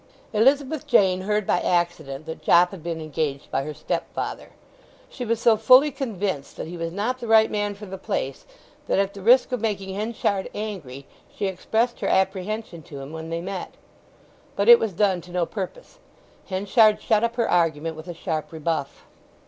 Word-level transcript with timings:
Elizabeth 0.33 0.87
Jane 0.87 1.21
heard 1.21 1.45
by 1.45 1.59
accident 1.59 2.25
that 2.25 2.41
Jopp 2.41 2.71
had 2.71 2.81
been 2.81 2.99
engaged 2.99 3.51
by 3.51 3.61
her 3.63 3.73
stepfather. 3.75 4.49
She 5.11 5.23
was 5.23 5.39
so 5.39 5.55
fully 5.57 5.91
convinced 5.91 6.57
that 6.57 6.65
he 6.65 6.75
was 6.75 6.91
not 6.91 7.19
the 7.19 7.27
right 7.27 7.51
man 7.51 7.75
for 7.75 7.85
the 7.85 7.99
place 7.99 8.47
that, 8.87 8.97
at 8.97 9.13
the 9.13 9.21
risk 9.21 9.51
of 9.51 9.61
making 9.61 9.93
Henchard 9.93 10.49
angry, 10.55 11.05
she 11.37 11.45
expressed 11.45 11.99
her 11.99 12.07
apprehension 12.07 12.81
to 12.81 12.99
him 12.99 13.13
when 13.13 13.29
they 13.29 13.41
met. 13.41 13.75
But 14.55 14.69
it 14.69 14.79
was 14.79 14.93
done 14.93 15.21
to 15.21 15.31
no 15.31 15.45
purpose. 15.45 15.99
Henchard 16.47 16.99
shut 16.99 17.23
up 17.23 17.35
her 17.35 17.47
argument 17.47 17.95
with 17.95 18.07
a 18.07 18.15
sharp 18.15 18.51
rebuff. 18.51 19.05